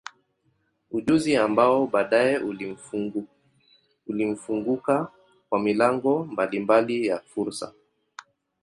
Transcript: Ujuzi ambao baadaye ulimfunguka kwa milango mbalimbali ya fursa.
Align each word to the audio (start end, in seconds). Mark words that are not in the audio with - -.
Ujuzi 0.91 1.35
ambao 1.37 1.87
baadaye 1.87 2.39
ulimfunguka 4.07 5.11
kwa 5.49 5.59
milango 5.59 6.23
mbalimbali 6.25 7.05
ya 7.07 7.19
fursa. 7.19 7.73